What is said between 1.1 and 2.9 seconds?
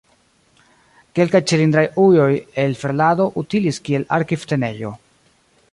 Kelkaj cilindraj ujoj el